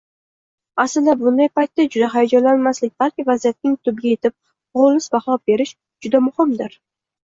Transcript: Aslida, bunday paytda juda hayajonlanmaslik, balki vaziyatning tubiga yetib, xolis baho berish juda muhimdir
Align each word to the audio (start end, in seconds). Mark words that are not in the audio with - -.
Aslida, 0.83 1.13
bunday 1.17 1.49
paytda 1.59 1.85
juda 1.95 2.09
hayajonlanmaslik, 2.15 2.93
balki 3.03 3.27
vaziyatning 3.29 3.75
tubiga 3.89 4.15
yetib, 4.17 4.35
xolis 4.81 5.09
baho 5.17 5.37
berish 5.51 5.75
juda 6.07 6.23
muhimdir 6.31 6.79